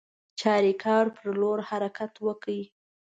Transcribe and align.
چاریکار 0.39 1.05
پر 1.15 1.27
لور 1.39 1.59
حرکت 1.69 2.13
وکړ. 2.25 2.47